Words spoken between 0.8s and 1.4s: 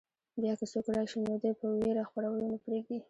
راشي نو